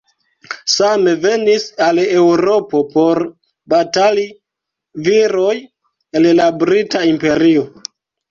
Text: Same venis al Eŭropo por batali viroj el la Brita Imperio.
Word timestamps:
Same 0.75 1.11
venis 1.25 1.65
al 1.87 1.99
Eŭropo 2.05 2.81
por 2.95 3.21
batali 3.75 4.25
viroj 5.09 5.53
el 6.21 6.29
la 6.41 6.51
Brita 6.65 7.05
Imperio. 7.13 7.69